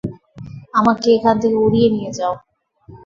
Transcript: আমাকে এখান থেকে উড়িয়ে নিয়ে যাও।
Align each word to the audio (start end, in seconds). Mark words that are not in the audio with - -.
আমাকে 0.73 1.07
এখান 1.11 1.35
থেকে 1.41 1.57
উড়িয়ে 1.57 1.89
নিয়ে 1.89 2.11
যাও। 2.17 2.33